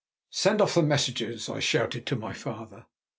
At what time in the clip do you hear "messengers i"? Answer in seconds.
0.81-1.59